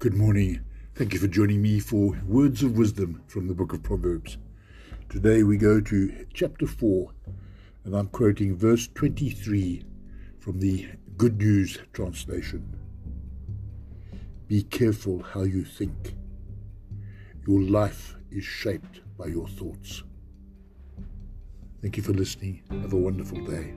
[0.00, 0.60] Good morning.
[0.94, 4.38] Thank you for joining me for Words of Wisdom from the book of Proverbs.
[5.08, 7.10] Today we go to chapter 4,
[7.82, 9.82] and I'm quoting verse 23
[10.38, 10.86] from the
[11.16, 12.78] Good News translation.
[14.46, 16.14] Be careful how you think.
[17.44, 20.04] Your life is shaped by your thoughts.
[21.82, 22.62] Thank you for listening.
[22.70, 23.74] Have a wonderful day.